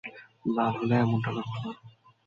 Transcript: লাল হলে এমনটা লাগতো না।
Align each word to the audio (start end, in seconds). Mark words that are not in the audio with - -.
লাল 0.45 0.73
হলে 0.79 0.95
এমনটা 0.97 1.29
লাগতো 1.35 1.57
না। 1.63 1.71